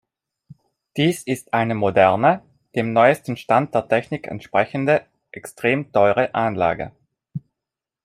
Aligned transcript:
Dies 0.97 1.21
ist 1.21 1.53
ein 1.53 1.77
moderne, 1.77 2.41
dem 2.73 2.91
neuesten 2.91 3.37
Stand 3.37 3.75
der 3.75 3.87
Technik 3.87 4.25
entsprechende, 4.27 5.05
extrem 5.31 5.91
teure 5.91 6.33
Anlage. 6.33 6.91